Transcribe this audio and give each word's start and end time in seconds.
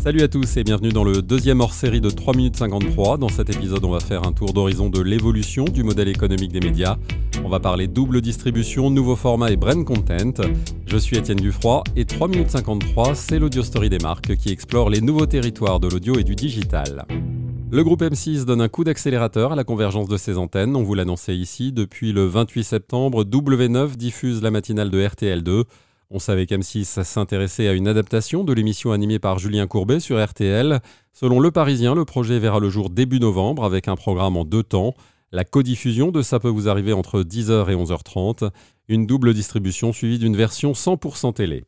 Salut 0.00 0.22
à 0.22 0.28
tous 0.28 0.56
et 0.56 0.62
bienvenue 0.62 0.90
dans 0.90 1.02
le 1.02 1.22
deuxième 1.22 1.60
hors-série 1.60 2.00
de 2.00 2.08
3 2.08 2.36
minutes 2.36 2.56
53. 2.56 3.18
Dans 3.18 3.28
cet 3.28 3.50
épisode, 3.50 3.84
on 3.84 3.90
va 3.90 3.98
faire 3.98 4.24
un 4.26 4.32
tour 4.32 4.52
d'horizon 4.52 4.88
de 4.90 5.02
l'évolution 5.02 5.64
du 5.64 5.82
modèle 5.82 6.06
économique 6.06 6.52
des 6.52 6.60
médias. 6.60 6.96
On 7.44 7.48
va 7.48 7.58
parler 7.58 7.88
double 7.88 8.20
distribution, 8.20 8.90
nouveau 8.90 9.16
format 9.16 9.50
et 9.50 9.56
brand 9.56 9.84
content. 9.84 10.40
Je 10.86 10.96
suis 10.96 11.18
Étienne 11.18 11.38
Dufroy 11.38 11.82
et 11.96 12.04
3 12.04 12.28
minutes 12.28 12.50
53, 12.50 13.16
c'est 13.16 13.40
l'audio 13.40 13.64
story 13.64 13.90
des 13.90 13.98
marques 13.98 14.36
qui 14.36 14.50
explore 14.50 14.88
les 14.88 15.00
nouveaux 15.00 15.26
territoires 15.26 15.80
de 15.80 15.88
l'audio 15.88 16.16
et 16.16 16.24
du 16.24 16.36
digital. 16.36 17.04
Le 17.70 17.84
groupe 17.84 18.00
M6 18.00 18.44
donne 18.44 18.62
un 18.62 18.68
coup 18.68 18.84
d'accélérateur 18.84 19.52
à 19.52 19.56
la 19.56 19.64
convergence 19.64 20.08
de 20.08 20.16
ses 20.16 20.38
antennes. 20.38 20.74
On 20.74 20.84
vous 20.84 20.94
l'annonçait 20.94 21.36
ici. 21.36 21.70
Depuis 21.70 22.12
le 22.12 22.24
28 22.24 22.64
septembre, 22.64 23.24
W9 23.24 23.96
diffuse 23.96 24.42
la 24.42 24.50
matinale 24.50 24.88
de 24.90 25.02
RTL2. 25.02 25.64
On 26.10 26.18
savait 26.18 26.46
qu'M6 26.46 27.04
s'intéressait 27.04 27.68
à 27.68 27.74
une 27.74 27.86
adaptation 27.86 28.42
de 28.42 28.54
l'émission 28.54 28.92
animée 28.92 29.18
par 29.18 29.38
Julien 29.38 29.66
Courbet 29.66 30.00
sur 30.00 30.24
RTL. 30.24 30.80
Selon 31.12 31.38
Le 31.38 31.50
Parisien, 31.50 31.94
le 31.94 32.06
projet 32.06 32.38
verra 32.38 32.60
le 32.60 32.70
jour 32.70 32.88
début 32.88 33.20
novembre 33.20 33.62
avec 33.62 33.88
un 33.88 33.96
programme 33.96 34.38
en 34.38 34.46
deux 34.46 34.62
temps. 34.62 34.94
La 35.32 35.44
codiffusion 35.44 36.10
de 36.10 36.22
Ça 36.22 36.40
peut 36.40 36.48
vous 36.48 36.66
arriver 36.66 36.94
entre 36.94 37.22
10h 37.22 37.70
et 37.70 37.74
11h30. 37.74 38.48
Une 38.88 39.04
double 39.04 39.34
distribution 39.34 39.92
suivie 39.92 40.18
d'une 40.18 40.34
version 40.34 40.72
100% 40.72 41.34
télé. 41.34 41.64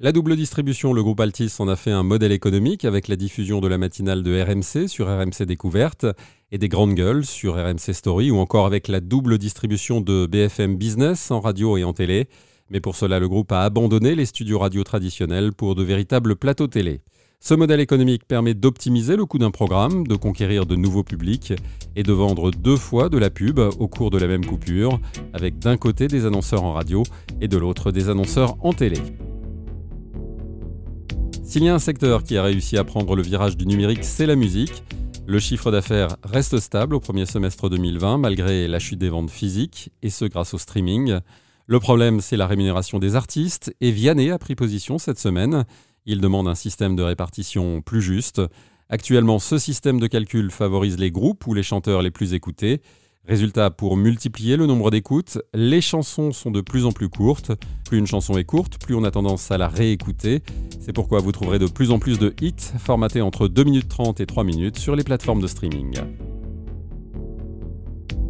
La 0.00 0.10
double 0.10 0.34
distribution, 0.34 0.92
le 0.92 1.04
groupe 1.04 1.20
Altis 1.20 1.54
en 1.60 1.68
a 1.68 1.76
fait 1.76 1.92
un 1.92 2.02
modèle 2.02 2.32
économique 2.32 2.84
avec 2.84 3.06
la 3.06 3.14
diffusion 3.14 3.60
de 3.60 3.68
la 3.68 3.78
matinale 3.78 4.24
de 4.24 4.42
RMC 4.42 4.88
sur 4.88 5.06
RMC 5.06 5.44
Découverte 5.46 6.06
et 6.50 6.58
des 6.58 6.68
grandes 6.68 6.94
gueules 6.94 7.24
sur 7.24 7.54
RMC 7.54 7.92
Story 7.92 8.32
ou 8.32 8.38
encore 8.38 8.66
avec 8.66 8.88
la 8.88 8.98
double 8.98 9.38
distribution 9.38 10.00
de 10.00 10.26
BFM 10.26 10.74
Business 10.74 11.30
en 11.30 11.38
radio 11.38 11.76
et 11.76 11.84
en 11.84 11.92
télé. 11.92 12.26
Mais 12.70 12.80
pour 12.80 12.96
cela, 12.96 13.18
le 13.18 13.28
groupe 13.28 13.50
a 13.52 13.62
abandonné 13.62 14.14
les 14.14 14.26
studios 14.26 14.58
radio 14.58 14.84
traditionnels 14.84 15.52
pour 15.52 15.74
de 15.74 15.82
véritables 15.82 16.36
plateaux 16.36 16.68
télé. 16.68 17.00
Ce 17.40 17.54
modèle 17.54 17.80
économique 17.80 18.26
permet 18.26 18.52
d'optimiser 18.54 19.16
le 19.16 19.24
coût 19.24 19.38
d'un 19.38 19.50
programme, 19.50 20.06
de 20.06 20.14
conquérir 20.14 20.66
de 20.66 20.76
nouveaux 20.76 21.02
publics 21.02 21.54
et 21.96 22.02
de 22.02 22.12
vendre 22.12 22.50
deux 22.50 22.76
fois 22.76 23.08
de 23.08 23.16
la 23.16 23.30
pub 23.30 23.58
au 23.58 23.88
cours 23.88 24.10
de 24.10 24.18
la 24.18 24.26
même 24.26 24.44
coupure, 24.44 25.00
avec 25.32 25.58
d'un 25.58 25.78
côté 25.78 26.06
des 26.06 26.26
annonceurs 26.26 26.62
en 26.62 26.74
radio 26.74 27.02
et 27.40 27.48
de 27.48 27.56
l'autre 27.56 27.92
des 27.92 28.10
annonceurs 28.10 28.56
en 28.60 28.72
télé. 28.74 28.98
S'il 31.42 31.64
y 31.64 31.68
a 31.68 31.74
un 31.74 31.80
secteur 31.80 32.22
qui 32.22 32.36
a 32.36 32.42
réussi 32.42 32.76
à 32.76 32.84
prendre 32.84 33.16
le 33.16 33.22
virage 33.22 33.56
du 33.56 33.66
numérique, 33.66 34.04
c'est 34.04 34.26
la 34.26 34.36
musique. 34.36 34.84
Le 35.26 35.38
chiffre 35.38 35.72
d'affaires 35.72 36.16
reste 36.22 36.58
stable 36.58 36.94
au 36.94 37.00
premier 37.00 37.24
semestre 37.24 37.70
2020 37.70 38.18
malgré 38.18 38.68
la 38.68 38.78
chute 38.78 38.98
des 38.98 39.08
ventes 39.08 39.30
physiques, 39.30 39.90
et 40.02 40.10
ce 40.10 40.26
grâce 40.26 40.54
au 40.54 40.58
streaming. 40.58 41.20
Le 41.66 41.78
problème, 41.78 42.20
c'est 42.20 42.36
la 42.36 42.46
rémunération 42.46 42.98
des 42.98 43.14
artistes, 43.14 43.74
et 43.80 43.90
Vianney 43.90 44.30
a 44.30 44.38
pris 44.38 44.54
position 44.54 44.98
cette 44.98 45.18
semaine. 45.18 45.64
Il 46.06 46.20
demande 46.20 46.48
un 46.48 46.54
système 46.54 46.96
de 46.96 47.02
répartition 47.02 47.82
plus 47.82 48.02
juste. 48.02 48.40
Actuellement, 48.88 49.38
ce 49.38 49.58
système 49.58 50.00
de 50.00 50.08
calcul 50.08 50.50
favorise 50.50 50.98
les 50.98 51.12
groupes 51.12 51.46
ou 51.46 51.54
les 51.54 51.62
chanteurs 51.62 52.02
les 52.02 52.10
plus 52.10 52.34
écoutés. 52.34 52.80
Résultat, 53.26 53.70
pour 53.70 53.96
multiplier 53.96 54.56
le 54.56 54.66
nombre 54.66 54.90
d'écoutes, 54.90 55.38
les 55.54 55.80
chansons 55.80 56.32
sont 56.32 56.50
de 56.50 56.60
plus 56.60 56.86
en 56.86 56.90
plus 56.90 57.08
courtes. 57.08 57.52
Plus 57.86 57.98
une 57.98 58.06
chanson 58.06 58.36
est 58.36 58.44
courte, 58.44 58.78
plus 58.78 58.94
on 58.94 59.04
a 59.04 59.10
tendance 59.10 59.50
à 59.50 59.58
la 59.58 59.68
réécouter. 59.68 60.42
C'est 60.80 60.92
pourquoi 60.92 61.20
vous 61.20 61.30
trouverez 61.30 61.58
de 61.58 61.66
plus 61.66 61.92
en 61.92 61.98
plus 61.98 62.18
de 62.18 62.34
hits 62.40 62.72
formatés 62.78 63.20
entre 63.20 63.46
2 63.46 63.62
minutes 63.62 63.88
30 63.88 64.20
et 64.20 64.26
3 64.26 64.42
minutes 64.42 64.78
sur 64.78 64.96
les 64.96 65.04
plateformes 65.04 65.40
de 65.40 65.46
streaming. 65.46 66.00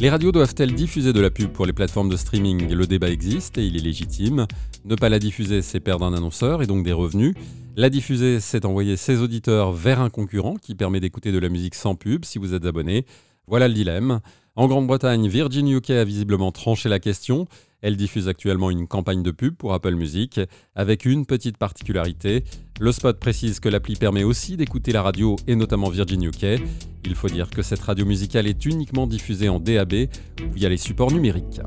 Les 0.00 0.10
radios 0.10 0.32
doivent-elles 0.32 0.74
diffuser 0.74 1.12
de 1.12 1.20
la 1.20 1.30
pub 1.30 1.50
pour 1.50 1.66
les 1.66 1.72
plateformes 1.72 2.08
de 2.08 2.16
streaming? 2.16 2.68
Le 2.68 2.86
débat 2.86 3.10
existe 3.10 3.58
et 3.58 3.64
il 3.64 3.76
est 3.76 3.80
légitime. 3.80 4.46
Ne 4.84 4.96
pas 4.96 5.08
la 5.08 5.20
diffuser, 5.20 5.62
c'est 5.62 5.78
perdre 5.78 6.04
un 6.04 6.12
annonceur 6.12 6.62
et 6.62 6.66
donc 6.66 6.84
des 6.84 6.92
revenus. 6.92 7.34
La 7.76 7.90
diffuser, 7.90 8.40
c'est 8.40 8.64
envoyer 8.64 8.96
ses 8.96 9.22
auditeurs 9.22 9.72
vers 9.72 10.00
un 10.00 10.10
concurrent 10.10 10.56
qui 10.56 10.74
permet 10.74 10.98
d'écouter 10.98 11.30
de 11.30 11.38
la 11.38 11.48
musique 11.48 11.76
sans 11.76 11.94
pub 11.94 12.24
si 12.24 12.38
vous 12.38 12.54
êtes 12.54 12.66
abonné. 12.66 13.06
Voilà 13.46 13.68
le 13.68 13.74
dilemme. 13.74 14.20
En 14.56 14.66
Grande-Bretagne, 14.66 15.28
Virgin 15.28 15.68
UK 15.68 15.90
a 15.90 16.04
visiblement 16.04 16.50
tranché 16.50 16.88
la 16.88 16.98
question. 16.98 17.46
Elle 17.84 17.98
diffuse 17.98 18.28
actuellement 18.28 18.70
une 18.70 18.86
campagne 18.86 19.22
de 19.22 19.30
pub 19.30 19.56
pour 19.56 19.74
Apple 19.74 19.94
Music, 19.94 20.40
avec 20.74 21.04
une 21.04 21.26
petite 21.26 21.58
particularité. 21.58 22.42
Le 22.80 22.92
spot 22.92 23.20
précise 23.20 23.60
que 23.60 23.68
l'appli 23.68 23.94
permet 23.94 24.24
aussi 24.24 24.56
d'écouter 24.56 24.90
la 24.90 25.02
radio 25.02 25.36
et 25.46 25.54
notamment 25.54 25.90
Virgin 25.90 26.24
UK. 26.24 26.62
Il 27.04 27.14
faut 27.14 27.28
dire 27.28 27.50
que 27.50 27.60
cette 27.60 27.80
radio 27.80 28.06
musicale 28.06 28.46
est 28.46 28.64
uniquement 28.64 29.06
diffusée 29.06 29.50
en 29.50 29.60
DAB 29.60 30.08
via 30.54 30.70
les 30.70 30.78
supports 30.78 31.12
numériques. 31.12 31.60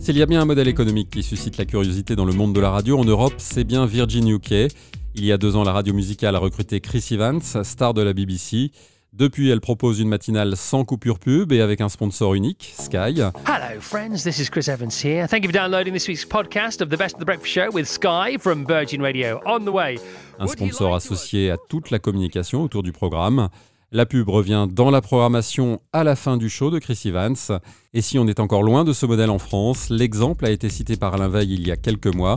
S'il 0.00 0.16
y 0.16 0.22
a 0.22 0.26
bien 0.26 0.42
un 0.42 0.44
modèle 0.44 0.68
économique 0.68 1.10
qui 1.10 1.24
suscite 1.24 1.56
la 1.56 1.64
curiosité 1.64 2.14
dans 2.14 2.24
le 2.24 2.32
monde 2.32 2.54
de 2.54 2.60
la 2.60 2.70
radio 2.70 3.00
en 3.00 3.04
Europe, 3.04 3.34
c'est 3.38 3.64
bien 3.64 3.84
Virgin 3.84 4.28
UK. 4.28 4.72
Il 5.16 5.24
y 5.24 5.32
a 5.32 5.38
deux 5.38 5.56
ans, 5.56 5.64
la 5.64 5.72
radio 5.72 5.92
musicale 5.92 6.36
a 6.36 6.38
recruté 6.38 6.80
Chris 6.80 7.04
Evans, 7.10 7.40
star 7.42 7.94
de 7.94 8.02
la 8.02 8.12
BBC. 8.12 8.70
Depuis, 9.12 9.50
elle 9.50 9.60
propose 9.60 9.98
une 9.98 10.08
matinale 10.08 10.56
sans 10.56 10.84
coupure 10.84 11.18
pub 11.18 11.50
et 11.50 11.60
avec 11.60 11.80
un 11.80 11.88
sponsor 11.88 12.34
unique, 12.34 12.72
Sky. 12.78 13.20
Hello, 13.44 13.80
friends. 13.80 14.22
This 14.22 14.38
is 14.38 14.48
Chris 14.48 14.70
Evans 14.70 15.02
here. 15.02 15.26
Thank 15.26 15.44
you 15.44 15.50
for 15.50 15.52
downloading 15.52 15.92
this 15.92 16.06
week's 16.06 16.24
podcast 16.24 16.80
of 16.80 16.90
the 16.90 16.96
Best 16.96 17.16
of 17.16 17.20
the 17.20 17.24
Breakfast 17.24 17.52
Show 17.52 17.72
with 17.72 17.86
Sky 17.86 18.38
from 18.38 18.64
Virgin 18.64 19.02
Radio. 19.02 19.40
On 19.46 19.64
the 19.64 19.72
way. 19.72 19.98
Un 20.38 20.46
sponsor 20.46 20.94
associé 20.94 21.50
à 21.50 21.56
toute 21.68 21.90
la 21.90 21.98
communication 21.98 22.62
autour 22.62 22.84
du 22.84 22.92
programme. 22.92 23.48
La 23.90 24.06
pub 24.06 24.28
revient 24.28 24.68
dans 24.70 24.92
la 24.92 25.00
programmation 25.00 25.80
à 25.92 26.04
la 26.04 26.14
fin 26.14 26.36
du 26.36 26.48
show 26.48 26.70
de 26.70 26.78
Chris 26.78 27.02
Evans. 27.06 27.34
Et 27.92 28.02
si 28.02 28.16
on 28.16 28.28
est 28.28 28.38
encore 28.38 28.62
loin 28.62 28.84
de 28.84 28.92
ce 28.92 29.06
modèle 29.06 29.30
en 29.30 29.40
France, 29.40 29.90
l'exemple 29.90 30.46
a 30.46 30.50
été 30.50 30.68
cité 30.68 30.96
par 30.96 31.14
Alain 31.14 31.28
Veil 31.28 31.52
il 31.52 31.66
y 31.66 31.72
a 31.72 31.76
quelques 31.76 32.14
mois. 32.14 32.36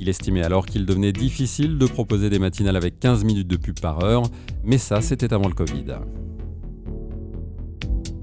Il 0.00 0.08
estimait 0.08 0.42
alors 0.42 0.66
qu'il 0.66 0.86
devenait 0.86 1.12
difficile 1.12 1.78
de 1.78 1.86
proposer 1.86 2.30
des 2.30 2.38
matinales 2.38 2.76
avec 2.76 2.98
15 2.98 3.24
minutes 3.24 3.48
de 3.48 3.56
pub 3.56 3.78
par 3.80 4.02
heure, 4.02 4.22
mais 4.64 4.78
ça 4.78 5.00
c'était 5.00 5.32
avant 5.32 5.48
le 5.48 5.54
Covid. 5.54 5.86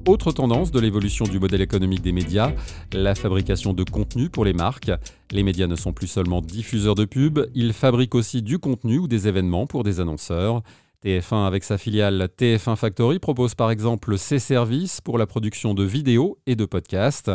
Autre 0.07 0.31
tendance 0.31 0.71
de 0.71 0.79
l'évolution 0.79 1.25
du 1.25 1.39
modèle 1.39 1.61
économique 1.61 2.01
des 2.01 2.11
médias, 2.11 2.51
la 2.93 3.13
fabrication 3.13 3.73
de 3.73 3.83
contenu 3.83 4.29
pour 4.29 4.43
les 4.43 4.53
marques. 4.53 4.91
Les 5.29 5.43
médias 5.43 5.67
ne 5.67 5.75
sont 5.75 5.93
plus 5.93 6.07
seulement 6.07 6.41
diffuseurs 6.41 6.95
de 6.95 7.05
pub, 7.05 7.39
ils 7.53 7.73
fabriquent 7.73 8.15
aussi 8.15 8.41
du 8.41 8.57
contenu 8.57 8.97
ou 8.97 9.07
des 9.07 9.27
événements 9.27 9.67
pour 9.67 9.83
des 9.83 9.99
annonceurs. 9.99 10.63
TF1 11.05 11.45
avec 11.45 11.63
sa 11.63 11.77
filiale 11.77 12.27
TF1 12.37 12.75
Factory 12.75 13.19
propose 13.19 13.55
par 13.55 13.71
exemple 13.71 14.17
ses 14.17 14.39
services 14.39 14.99
pour 14.99 15.17
la 15.17 15.27
production 15.27 15.73
de 15.73 15.83
vidéos 15.83 16.39
et 16.47 16.55
de 16.55 16.65
podcasts. 16.65 17.31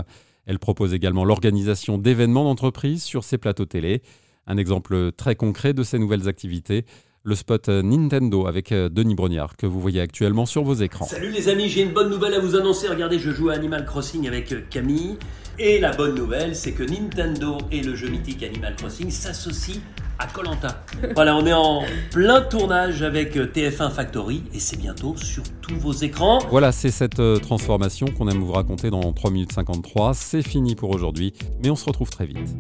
Elle 0.46 0.58
propose 0.58 0.94
également 0.94 1.24
l'organisation 1.24 1.98
d'événements 1.98 2.44
d'entreprise 2.44 3.02
sur 3.02 3.24
ses 3.24 3.38
plateaux 3.38 3.66
télé. 3.66 4.02
Un 4.46 4.56
exemple 4.56 5.12
très 5.12 5.36
concret 5.36 5.72
de 5.72 5.82
ces 5.82 5.98
nouvelles 5.98 6.28
activités, 6.28 6.84
le 7.24 7.34
spot 7.34 7.68
Nintendo 7.68 8.46
avec 8.46 8.70
euh, 8.70 8.90
Denis 8.90 9.14
Brognard 9.14 9.56
que 9.56 9.66
vous 9.66 9.80
voyez 9.80 10.00
actuellement 10.00 10.44
sur 10.44 10.62
vos 10.62 10.74
écrans. 10.74 11.06
Salut 11.06 11.30
les 11.30 11.48
amis, 11.48 11.70
j'ai 11.70 11.80
une 11.80 11.92
bonne 11.92 12.10
nouvelle 12.10 12.34
à 12.34 12.38
vous 12.38 12.54
annoncer. 12.54 12.86
Regardez, 12.86 13.18
je 13.18 13.30
joue 13.30 13.48
à 13.48 13.54
Animal 13.54 13.86
Crossing 13.86 14.28
avec 14.28 14.52
euh, 14.52 14.60
Camille. 14.68 15.16
Et 15.58 15.78
la 15.78 15.92
bonne 15.92 16.14
nouvelle, 16.14 16.54
c'est 16.54 16.72
que 16.72 16.82
Nintendo 16.82 17.58
et 17.72 17.80
le 17.80 17.94
jeu 17.94 18.08
mythique 18.08 18.42
Animal 18.42 18.76
Crossing 18.76 19.10
s'associent 19.10 19.80
à 20.18 20.26
Colanta. 20.26 20.84
Voilà, 21.14 21.36
on 21.36 21.46
est 21.46 21.52
en 21.52 21.82
plein 22.10 22.42
tournage 22.42 23.02
avec 23.02 23.36
euh, 23.38 23.46
TF1 23.46 23.90
Factory 23.90 24.42
et 24.52 24.58
c'est 24.58 24.76
bientôt 24.76 25.16
sur 25.16 25.44
tous 25.62 25.76
vos 25.76 25.92
écrans. 25.92 26.40
Voilà, 26.50 26.72
c'est 26.72 26.90
cette 26.90 27.22
transformation 27.40 28.06
qu'on 28.08 28.28
aime 28.28 28.40
vous 28.40 28.52
raconter 28.52 28.90
dans 28.90 29.12
3 29.12 29.30
minutes 29.30 29.52
53. 29.52 30.12
C'est 30.12 30.42
fini 30.42 30.74
pour 30.74 30.90
aujourd'hui, 30.90 31.32
mais 31.62 31.70
on 31.70 31.76
se 31.76 31.86
retrouve 31.86 32.10
très 32.10 32.26
vite. 32.26 32.54